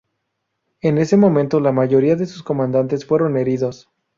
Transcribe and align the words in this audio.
En 0.81 0.97
ese 0.97 1.15
momento, 1.15 1.59
la 1.59 1.71
mayoría 1.71 2.15
de 2.15 2.25
sus 2.25 2.41
comandantes 2.41 3.05
fueron 3.05 3.37
heridos. 3.37 3.91